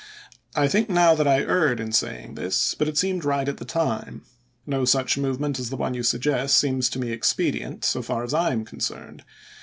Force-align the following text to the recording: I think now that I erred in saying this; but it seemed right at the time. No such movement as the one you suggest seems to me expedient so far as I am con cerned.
I 0.55 0.67
think 0.67 0.89
now 0.89 1.13
that 1.13 1.27
I 1.27 1.41
erred 1.41 1.79
in 1.79 1.91
saying 1.91 2.33
this; 2.33 2.73
but 2.73 2.87
it 2.87 2.97
seemed 2.97 3.23
right 3.23 3.47
at 3.47 3.57
the 3.57 3.65
time. 3.65 4.23
No 4.65 4.83
such 4.83 5.15
movement 5.15 5.59
as 5.59 5.69
the 5.69 5.77
one 5.77 5.93
you 5.93 6.01
suggest 6.01 6.57
seems 6.57 6.89
to 6.89 6.97
me 6.99 7.11
expedient 7.11 7.85
so 7.85 8.01
far 8.01 8.23
as 8.23 8.33
I 8.33 8.51
am 8.51 8.65
con 8.65 8.79
cerned. 8.79 9.21